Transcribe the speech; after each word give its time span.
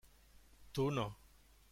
Tu 0.73 0.87
no. 0.95 1.05